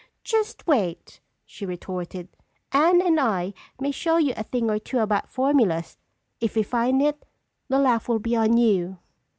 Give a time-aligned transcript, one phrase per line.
[0.23, 2.27] "Just wait!" she retorted.
[2.71, 5.99] "Anne and I may show you a thing or two about formulas!
[6.39, 7.23] If we find it,
[7.67, 8.97] the laugh will be on you!"